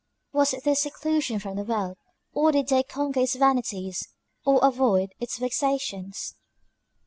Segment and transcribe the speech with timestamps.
[0.33, 1.95] Was this seclusion from the world?
[2.33, 4.07] or did they conquer its vanities
[4.43, 6.33] or avoid its vexations?